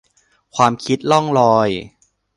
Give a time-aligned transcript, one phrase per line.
[0.55, 1.69] ความคิดล่องลอย